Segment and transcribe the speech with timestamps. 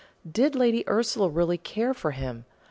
[0.27, 2.45] Did Lady Ursula really care for him?